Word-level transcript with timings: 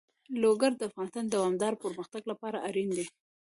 لوگر 0.43 0.71
د 0.77 0.81
افغانستان 0.89 1.25
د 1.25 1.31
دوامداره 1.35 1.81
پرمختګ 1.83 2.21
لپاره 2.31 2.57
اړین 2.67 2.89
دي. 2.97 3.05